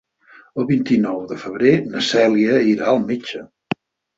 El 0.61 0.65
vint-i-nou 0.69 1.19
de 1.33 1.37
febrer 1.43 1.75
na 1.91 2.03
Cèlia 2.09 2.59
irà 2.73 2.91
al 2.95 3.07
metge. 3.11 3.45